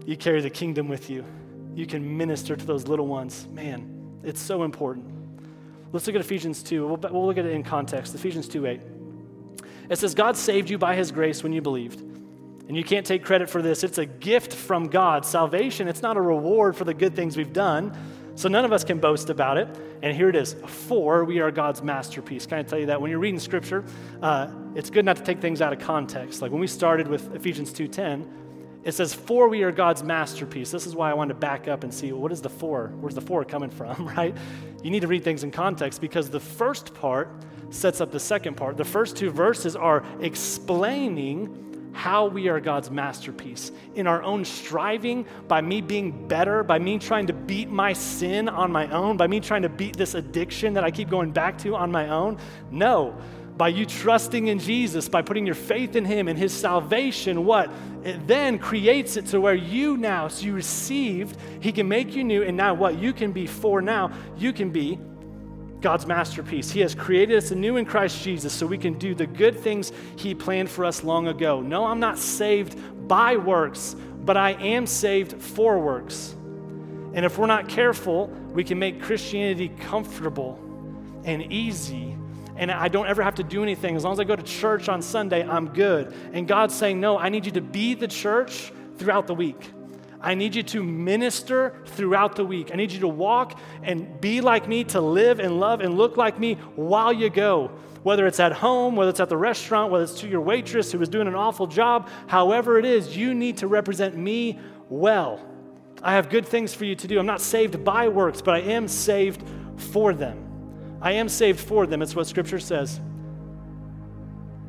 [0.07, 1.25] you carry the kingdom with you.
[1.75, 3.47] You can minister to those little ones.
[3.53, 5.11] Man, it's so important.
[5.93, 6.87] Let's look at Ephesians 2.
[6.87, 8.15] We'll, we'll look at it in context.
[8.15, 8.81] Ephesians 2 8.
[9.91, 12.01] It says, God saved you by his grace when you believed.
[12.01, 13.85] And you can't take credit for this.
[13.85, 15.27] It's a gift from God.
[15.27, 17.97] Salvation, it's not a reward for the good things we've done.
[18.37, 19.69] So none of us can boast about it.
[20.03, 20.55] And here it is.
[20.67, 22.47] For we are God's masterpiece.
[22.47, 23.01] Can I tell you that?
[23.01, 23.85] When you're reading scripture,
[24.23, 26.41] uh, it's good not to take things out of context.
[26.41, 28.27] Like when we started with Ephesians two 2.10,
[28.85, 30.71] it says, For we are God's masterpiece.
[30.71, 32.93] This is why I wanted to back up and see what is the for?
[33.01, 34.37] Where's the for coming from, right?
[34.83, 37.31] You need to read things in context because the first part
[37.71, 38.77] sets up the second part.
[38.77, 41.61] The first two verses are explaining
[41.95, 43.71] how we are God's masterpiece.
[43.95, 48.49] In our own striving, by me being better, by me trying to beat my sin
[48.49, 51.57] on my own, by me trying to beat this addiction that I keep going back
[51.59, 52.39] to on my own.
[52.71, 53.17] No,
[53.57, 57.71] by you trusting in Jesus, by putting your faith in Him and His salvation, what?
[58.03, 62.25] It then creates it to where you now, so you received, He can make you
[62.25, 62.99] new, and now what?
[62.99, 64.99] You can be for now, you can be
[65.81, 66.71] God's masterpiece.
[66.71, 69.93] He has created us anew in Christ Jesus so we can do the good things
[70.17, 71.61] He planned for us long ago.
[71.61, 76.35] No, I'm not saved by works, but I am saved for works.
[77.13, 80.59] And if we're not careful, we can make Christianity comfortable
[81.25, 82.17] and easy
[82.57, 83.97] and I don't ever have to do anything.
[83.97, 86.15] As long as I go to church on Sunday, I'm good.
[86.33, 89.71] And God's saying, No, I need you to be the church throughout the week.
[90.21, 92.71] I need you to minister throughout the week.
[92.73, 96.17] I need you to walk and be like me, to live and love and look
[96.17, 97.71] like me while you go.
[98.03, 101.01] Whether it's at home, whether it's at the restaurant, whether it's to your waitress who
[101.03, 105.47] is doing an awful job, however it is, you need to represent me well.
[106.03, 107.19] I have good things for you to do.
[107.19, 109.43] I'm not saved by works, but I am saved
[109.77, 110.54] for them.
[111.05, 112.01] I am saved for them.
[112.01, 112.99] It's what Scripture says.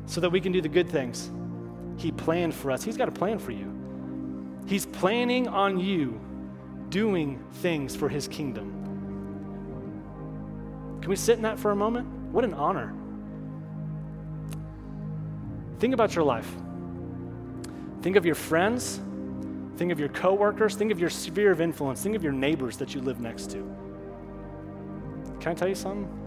[0.04, 1.30] So that we can do the good things
[1.96, 2.84] He planned for us.
[2.84, 3.72] He's got a plan for you.
[4.66, 6.20] He's planning on you
[6.90, 8.74] doing things for His kingdom.
[11.00, 12.06] Can we sit in that for a moment?
[12.32, 12.92] What an honor.
[15.78, 16.50] Think about your life.
[18.02, 19.00] Think of your friends.
[19.78, 20.74] Think of your coworkers.
[20.74, 22.02] Think of your sphere of influence.
[22.02, 23.58] Think of your neighbors that you live next to.
[25.40, 26.25] Can I tell you something?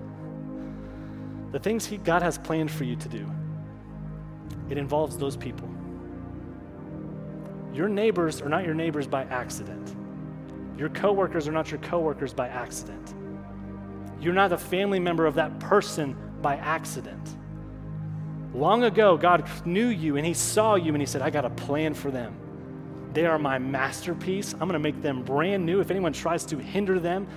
[1.52, 3.30] The things he, God has planned for you to do,
[4.70, 5.70] it involves those people.
[7.74, 9.96] Your neighbors are not your neighbors by accident.
[10.78, 13.14] Your coworkers are not your coworkers by accident.
[14.22, 17.36] You're not a family member of that person by accident.
[18.54, 21.50] Long ago, God knew you and He saw you and He said, I got a
[21.52, 22.36] plan for them.
[23.14, 24.54] They are my masterpiece.
[24.54, 25.80] I'm going to make them brand new.
[25.80, 27.28] If anyone tries to hinder them,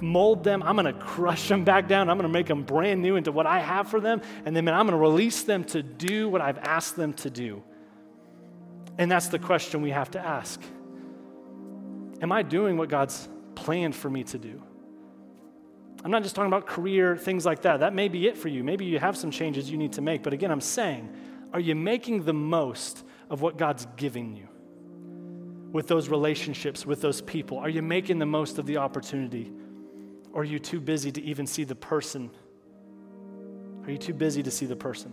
[0.00, 2.08] mold them, I'm going to crush them back down.
[2.08, 4.22] I'm going to make them brand new into what I have for them.
[4.44, 7.62] And then I'm going to release them to do what I've asked them to do.
[8.98, 10.60] And that's the question we have to ask
[12.20, 14.62] Am I doing what God's planned for me to do?
[16.04, 17.80] I'm not just talking about career, things like that.
[17.80, 18.62] That may be it for you.
[18.62, 20.22] Maybe you have some changes you need to make.
[20.22, 21.12] But again, I'm saying,
[21.52, 24.48] are you making the most of what God's giving you?
[25.72, 27.58] With those relationships, with those people?
[27.58, 29.52] Are you making the most of the opportunity?
[30.32, 32.30] Or are you too busy to even see the person?
[33.84, 35.12] Are you too busy to see the person?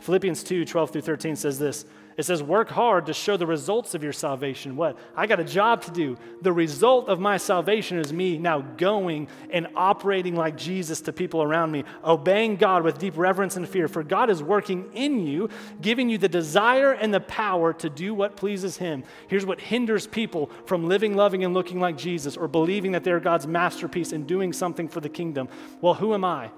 [0.00, 1.84] Philippians 2 12 through 13 says this
[2.16, 4.76] it says, Work hard to show the results of your salvation.
[4.76, 4.98] What?
[5.16, 6.16] I got a job to do.
[6.42, 11.42] The result of my salvation is me now going and operating like Jesus to people
[11.42, 13.88] around me, obeying God with deep reverence and fear.
[13.88, 15.48] For God is working in you,
[15.80, 19.04] giving you the desire and the power to do what pleases Him.
[19.28, 23.20] Here's what hinders people from living, loving, and looking like Jesus or believing that they're
[23.20, 25.48] God's masterpiece and doing something for the kingdom.
[25.80, 26.50] Well, who am I?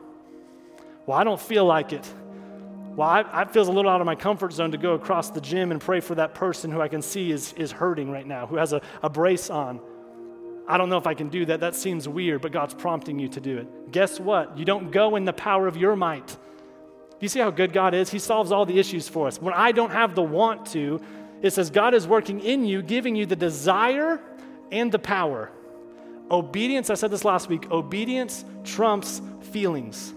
[1.07, 2.09] Well, I don't feel like it.
[2.97, 5.73] Well, I, feels a little out of my comfort zone to go across the gym
[5.73, 8.57] and pray for that person who I can see is, is hurting right now, who
[8.57, 9.81] has a, a brace on.
[10.69, 11.59] I don't know if I can do that.
[11.61, 13.91] That seems weird, but God's prompting you to do it.
[13.91, 14.57] Guess what?
[14.57, 16.37] You don't go in the power of your might.
[17.19, 18.11] You see how good God is?
[18.11, 19.41] He solves all the issues for us.
[19.41, 21.01] When I don't have the want to,
[21.43, 24.21] it says God is working in you, giving you the desire
[24.71, 25.51] and the power.
[26.31, 30.14] Obedience, I said this last week, obedience trumps feelings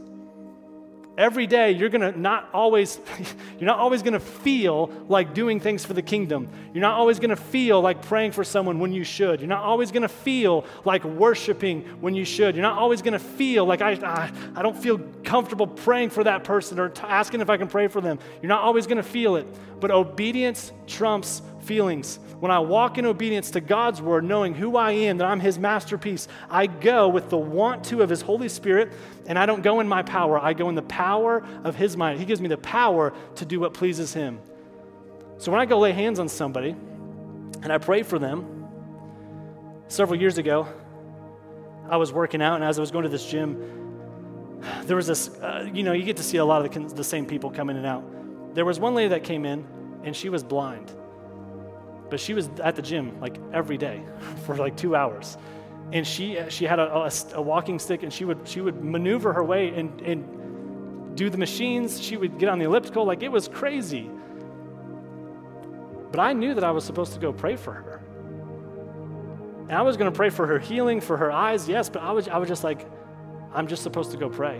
[1.18, 3.00] every day you're going to not always
[3.60, 6.48] you're not always going to feel like doing things for the kingdom.
[6.74, 9.42] You're not always going to feel like praying for someone when you should.
[9.42, 12.56] You're not always going to feel like worshiping when you should.
[12.56, 16.24] You're not always going to feel like I, I, I, don't feel comfortable praying for
[16.24, 18.20] that person or t- asking if i can pray for them.
[18.42, 19.48] You're not always going to feel it.
[19.80, 24.92] But obedience trumps feelings when I walk in obedience to God's word, knowing who I
[24.92, 28.92] am, that I'm His masterpiece, I go with the want to of His Holy Spirit,
[29.26, 30.40] and I don't go in my power.
[30.40, 32.20] I go in the power of His mind.
[32.20, 34.40] He gives me the power to do what pleases Him.
[35.40, 36.76] So when I go lay hands on somebody
[37.64, 38.68] and I pray for them,
[39.88, 40.68] several years ago,
[41.90, 43.58] I was working out, and as I was going to this gym,
[44.84, 47.04] there was this, uh, you know, you get to see a lot of the, the
[47.04, 48.04] same people come in and out.
[48.54, 49.66] There was one lady that came in,
[50.04, 50.92] and she was blind.
[52.10, 54.02] But she was at the gym like every day
[54.46, 55.38] for like two hours.
[55.92, 59.32] And she, she had a, a, a walking stick and she would, she would maneuver
[59.34, 62.02] her way and, and do the machines.
[62.02, 63.06] She would get on the elliptical.
[63.06, 64.10] Like it was crazy.
[66.12, 68.02] But I knew that I was supposed to go pray for her.
[69.70, 72.12] And I was going to pray for her healing, for her eyes, yes, but I
[72.12, 72.88] was, I was just like,
[73.54, 74.60] I'm just supposed to go pray.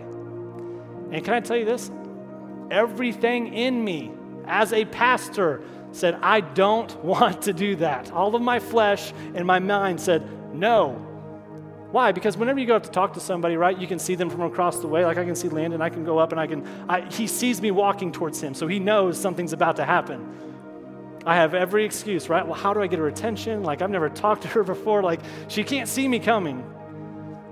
[1.12, 1.90] And can I tell you this?
[2.70, 4.12] Everything in me
[4.46, 8.12] as a pastor said, I don't want to do that.
[8.12, 11.04] All of my flesh and my mind said, no.
[11.92, 12.12] Why?
[12.12, 14.42] Because whenever you go up to talk to somebody, right, you can see them from
[14.42, 15.06] across the way.
[15.06, 17.62] Like I can see Landon, I can go up and I can, I, he sees
[17.62, 20.36] me walking towards him, so he knows something's about to happen.
[21.26, 22.46] I have every excuse, right?
[22.46, 23.64] Well, how do I get her attention?
[23.64, 25.02] Like I've never talked to her before.
[25.04, 26.64] Like she can't see me coming.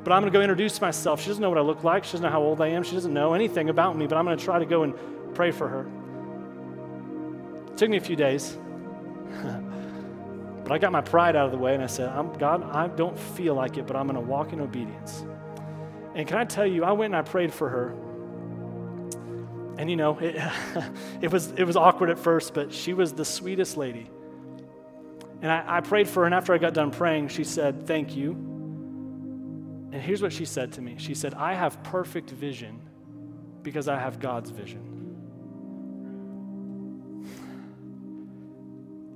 [0.04, 1.20] But I'm going to go introduce myself.
[1.20, 2.04] She doesn't know what I look like.
[2.04, 2.84] She doesn't know how old I am.
[2.84, 4.94] She doesn't know anything about me, but I'm going to try to go and
[5.34, 5.90] pray for her.
[7.76, 8.58] It took me a few days.
[10.64, 12.10] but I got my pride out of the way and I said,
[12.40, 15.26] God, I don't feel like it, but I'm going to walk in obedience.
[16.14, 17.90] And can I tell you, I went and I prayed for her.
[19.78, 20.42] And you know, it,
[21.22, 24.10] it, was, it was awkward at first, but she was the sweetest lady.
[25.42, 28.16] And I, I prayed for her, and after I got done praying, she said, Thank
[28.16, 28.32] you.
[28.32, 32.80] And here's what she said to me She said, I have perfect vision
[33.64, 34.95] because I have God's vision.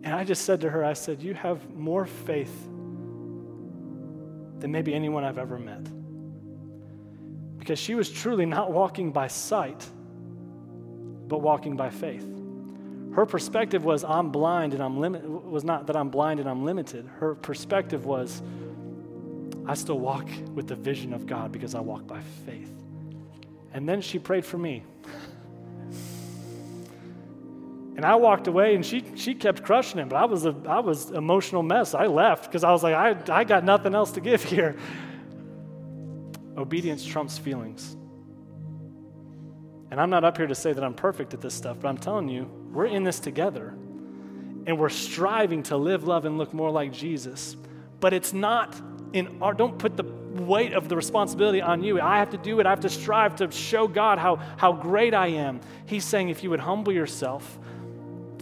[0.04, 2.68] And I just said to her, I said, You have more faith
[4.60, 5.88] than maybe anyone I've ever met.
[7.58, 9.86] Because she was truly not walking by sight,
[11.28, 12.28] but walking by faith.
[13.14, 16.64] Her perspective was I'm blind and I'm limited was not that I'm blind and I'm
[16.64, 17.08] limited.
[17.20, 18.42] Her perspective was
[19.66, 22.72] I still walk with the vision of God because I walk by faith.
[23.74, 24.84] And then she prayed for me.
[28.00, 30.80] And I walked away and she, she kept crushing him, but I was a I
[30.80, 31.94] was emotional mess.
[31.94, 34.78] I left because I was like, I, I got nothing else to give here.
[36.56, 37.98] Obedience trumps feelings.
[39.92, 41.98] And I'm not up here to say that I'm perfect at this stuff, but I'm
[41.98, 43.76] telling you, we're in this together.
[44.66, 47.58] And we're striving to live, love, and look more like Jesus.
[48.00, 48.82] But it's not
[49.12, 52.00] in our, don't put the weight of the responsibility on you.
[52.00, 52.66] I have to do it.
[52.66, 55.60] I have to strive to show God how, how great I am.
[55.86, 57.60] He's saying, if you would humble yourself,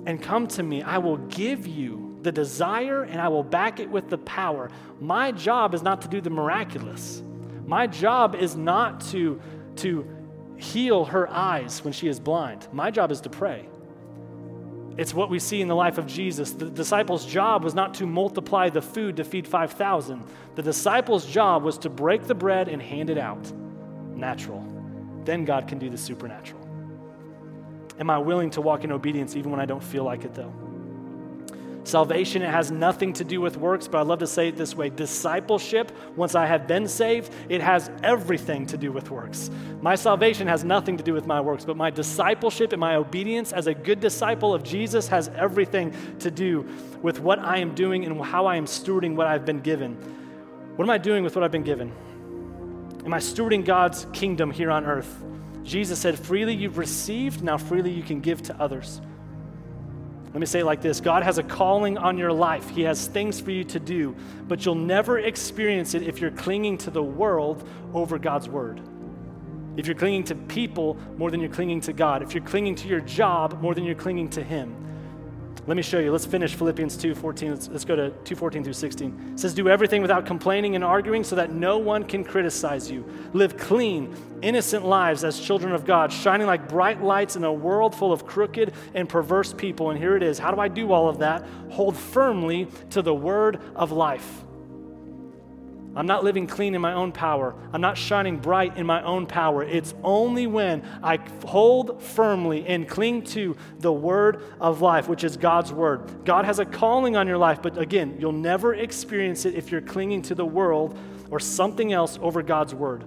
[0.07, 3.89] and come to me, I will give you the desire and I will back it
[3.89, 4.71] with the power.
[5.01, 7.21] My job is not to do the miraculous.
[7.65, 9.41] My job is not to,
[9.75, 10.07] to
[10.55, 12.69] heal her eyes when she is blind.
[12.71, 13.67] My job is to pray.
[14.95, 16.51] It's what we see in the life of Jesus.
[16.51, 20.23] The disciples' job was not to multiply the food to feed 5,000.
[20.55, 23.51] The disciples' job was to break the bread and hand it out.
[24.15, 24.65] Natural.
[25.25, 26.66] Then God can do the supernatural.
[27.99, 30.53] Am I willing to walk in obedience even when I don't feel like it, though?
[31.87, 34.75] Salvation, it has nothing to do with works, but I love to say it this
[34.75, 39.49] way discipleship, once I have been saved, it has everything to do with works.
[39.79, 43.53] My salvation has nothing to do with my works, but my discipleship and my obedience
[43.53, 46.67] as a good disciple of Jesus has everything to do
[47.01, 49.93] with what I am doing and how I am stewarding what I've been given.
[50.75, 51.93] What am I doing with what I've been given?
[53.05, 55.23] Am I stewarding God's kingdom here on earth?
[55.67, 59.01] Jesus said, Freely you've received, now freely you can give to others.
[60.33, 63.07] Let me say it like this God has a calling on your life, He has
[63.07, 64.15] things for you to do,
[64.47, 68.81] but you'll never experience it if you're clinging to the world over God's word.
[69.75, 72.87] If you're clinging to people more than you're clinging to God, if you're clinging to
[72.87, 74.86] your job more than you're clinging to Him.
[75.67, 76.13] Let me show you.
[76.13, 77.49] Let's finish Philippians 2 14.
[77.51, 79.31] Let's, let's go to 2 14 through 16.
[79.33, 83.05] It says, Do everything without complaining and arguing so that no one can criticize you.
[83.33, 87.93] Live clean, innocent lives as children of God, shining like bright lights in a world
[87.93, 89.89] full of crooked and perverse people.
[89.89, 90.39] And here it is.
[90.39, 91.45] How do I do all of that?
[91.71, 94.45] Hold firmly to the word of life.
[95.97, 97.55] I'm not living clean in my own power.
[97.73, 99.63] I'm not shining bright in my own power.
[99.63, 105.37] It's only when I hold firmly and cling to the word of life, which is
[105.37, 106.23] God's word.
[106.23, 109.81] God has a calling on your life, but again, you'll never experience it if you're
[109.81, 110.95] clinging to the world
[111.31, 113.03] or something else over God's word.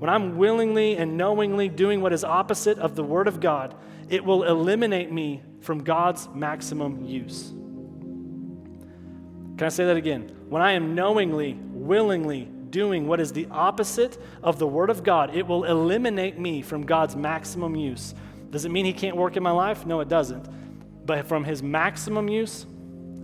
[0.00, 3.76] When I'm willingly and knowingly doing what is opposite of the word of God,
[4.08, 7.54] it will eliminate me from God's maximum use.
[9.56, 10.36] Can I say that again?
[10.50, 15.34] When I am knowingly, willingly doing what is the opposite of the Word of God,
[15.34, 18.14] it will eliminate me from God's maximum use.
[18.50, 19.86] Does it mean He can't work in my life?
[19.86, 20.46] No, it doesn't.
[21.06, 22.66] But from His maximum use,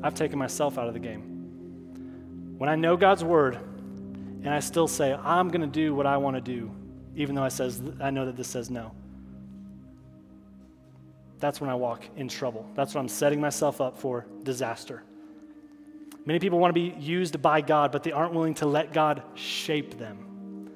[0.02, 2.54] I've taken myself out of the game.
[2.58, 6.16] When I know God's Word and I still say, I'm going to do what I
[6.16, 6.70] want to do,
[7.16, 8.92] even though I, says, I know that this says no,
[11.38, 12.68] that's when I walk in trouble.
[12.74, 15.02] That's when I'm setting myself up for disaster.
[16.24, 19.22] Many people want to be used by God, but they aren't willing to let God
[19.34, 20.68] shape them.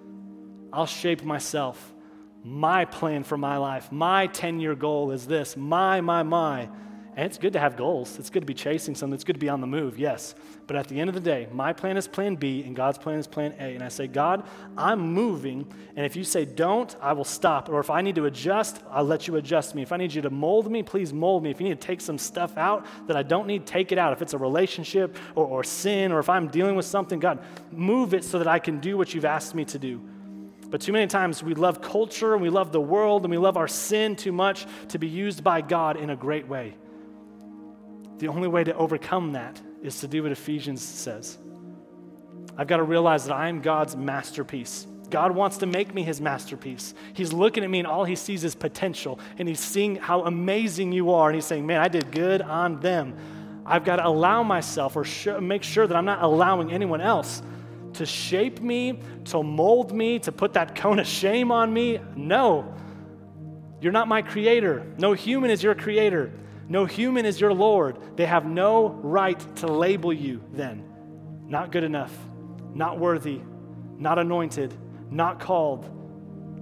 [0.72, 1.94] I'll shape myself.
[2.42, 5.56] My plan for my life, my 10 year goal is this.
[5.56, 6.68] My, my, my.
[7.16, 8.18] And it's good to have goals.
[8.18, 9.14] It's good to be chasing something.
[9.14, 10.34] It's good to be on the move, yes.
[10.66, 13.18] But at the end of the day, my plan is plan B and God's plan
[13.18, 13.74] is plan A.
[13.74, 15.66] And I say, God, I'm moving.
[15.96, 17.70] And if you say don't, I will stop.
[17.70, 19.80] Or if I need to adjust, I'll let you adjust me.
[19.80, 21.50] If I need you to mold me, please mold me.
[21.50, 24.12] If you need to take some stuff out that I don't need, take it out.
[24.12, 28.12] If it's a relationship or, or sin, or if I'm dealing with something, God, move
[28.12, 30.02] it so that I can do what you've asked me to do.
[30.68, 33.56] But too many times we love culture and we love the world and we love
[33.56, 36.74] our sin too much to be used by God in a great way.
[38.18, 41.38] The only way to overcome that is to do what Ephesians says.
[42.56, 44.86] I've got to realize that I am God's masterpiece.
[45.10, 46.94] God wants to make me his masterpiece.
[47.12, 49.20] He's looking at me and all he sees is potential.
[49.38, 51.28] And he's seeing how amazing you are.
[51.28, 53.16] And he's saying, Man, I did good on them.
[53.64, 57.42] I've got to allow myself or sh- make sure that I'm not allowing anyone else
[57.94, 61.98] to shape me, to mold me, to put that cone of shame on me.
[62.14, 62.74] No,
[63.80, 64.86] you're not my creator.
[64.98, 66.32] No human is your creator.
[66.68, 67.98] No human is your Lord.
[68.16, 70.84] They have no right to label you then.
[71.46, 72.12] Not good enough,
[72.74, 73.40] not worthy,
[73.98, 74.74] not anointed,
[75.10, 75.92] not called.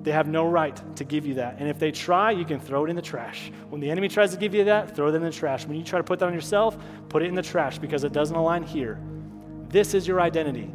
[0.04, 1.56] They have no right to give you that.
[1.58, 3.50] And if they try, you can throw it in the trash.
[3.70, 5.66] When the enemy tries to give you that, throw it in the trash.
[5.66, 6.76] When you try to put that on yourself,
[7.08, 9.00] put it in the trash because it doesn't align here.
[9.68, 10.70] This is your identity.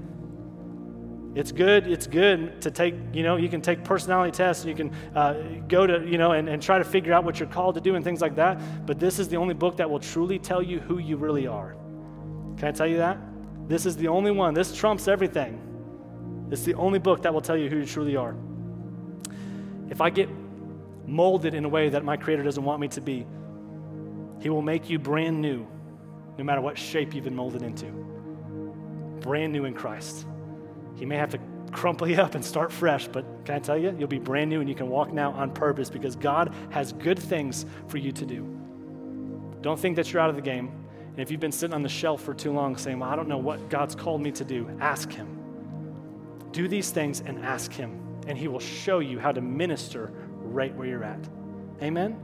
[1.40, 1.88] It's good.
[1.88, 4.66] It's good to take, you know, you can take personality tests.
[4.66, 5.36] You can uh,
[5.70, 7.96] go to, you know, and, and try to figure out what you're called to do
[7.96, 8.86] and things like that.
[8.86, 11.78] But this is the only book that will truly tell you who you really are.
[12.58, 13.20] Can I tell you that?
[13.70, 14.54] This is the only one.
[14.54, 15.62] This trumps everything.
[16.52, 18.36] It's the only book that will tell you who you truly are.
[19.90, 20.28] If I get
[21.06, 23.26] molded in a way that my Creator doesn't want me to be,
[24.42, 25.66] He will make you brand new,
[26.38, 27.86] no matter what shape you've been molded into.
[29.22, 30.26] Brand new in Christ.
[31.00, 31.40] He may have to
[31.72, 34.60] crumple you up and start fresh, but can I tell you, you'll be brand new
[34.60, 38.26] and you can walk now on purpose because God has good things for you to
[38.26, 38.44] do.
[39.62, 40.72] Don't think that you're out of the game.
[41.08, 43.28] And if you've been sitting on the shelf for too long saying, Well, I don't
[43.28, 45.38] know what God's called me to do, ask Him.
[46.52, 50.74] Do these things and ask Him, and He will show you how to minister right
[50.76, 51.28] where you're at.
[51.82, 52.18] Amen?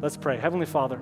[0.00, 0.36] Let's pray.
[0.36, 1.00] Heavenly Father,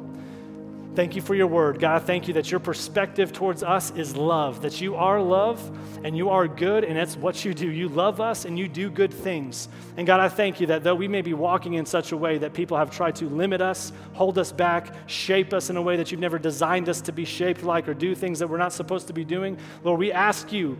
[0.97, 1.79] thank you for your word.
[1.79, 5.61] God, thank you that your perspective towards us is love, that you are love
[6.03, 7.69] and you are good, and that's what you do.
[7.69, 9.69] You love us and you do good things.
[9.99, 12.39] And God, I thank you that though we may be walking in such a way
[12.39, 15.97] that people have tried to limit us, hold us back, shape us in a way
[15.97, 18.73] that you've never designed us to be shaped like, or do things that we're not
[18.73, 20.79] supposed to be doing, Lord, we ask you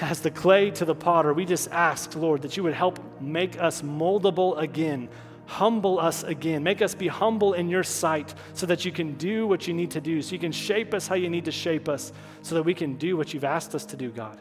[0.00, 3.60] as the clay to the potter, we just ask, Lord, that you would help make
[3.60, 5.08] us moldable again,
[5.46, 9.46] humble us again, make us be humble in your sight so that you can do
[9.46, 11.88] what you need to do, so you can shape us how you need to shape
[11.88, 14.40] us, so that we can do what you've asked us to do, God.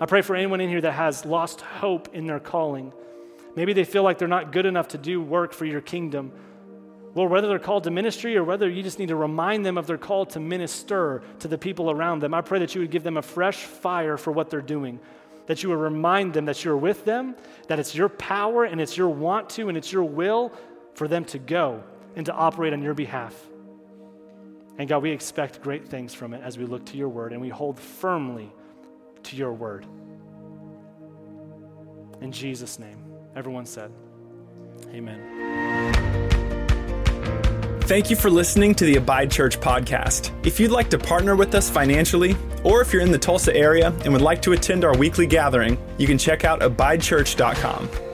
[0.00, 2.92] I pray for anyone in here that has lost hope in their calling.
[3.56, 6.32] Maybe they feel like they're not good enough to do work for your kingdom.
[7.14, 9.88] Lord, whether they're called to ministry or whether you just need to remind them of
[9.88, 13.02] their call to minister to the people around them, I pray that you would give
[13.02, 15.00] them a fresh fire for what they're doing.
[15.48, 17.34] That you would remind them that you're with them,
[17.66, 20.52] that it's your power and it's your want to and it's your will
[20.94, 21.82] for them to go
[22.16, 23.34] and to operate on your behalf.
[24.78, 27.42] And God, we expect great things from it as we look to your word and
[27.42, 28.52] we hold firmly
[29.24, 29.84] to your word.
[32.20, 33.90] In Jesus' name, everyone said,
[34.92, 36.28] Amen.
[37.82, 40.30] Thank you for listening to the Abide Church podcast.
[40.46, 43.92] If you'd like to partner with us financially, or if you're in the Tulsa area
[44.04, 48.07] and would like to attend our weekly gathering, you can check out abidechurch.com.